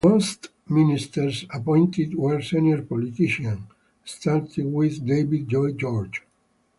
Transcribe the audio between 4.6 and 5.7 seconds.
with David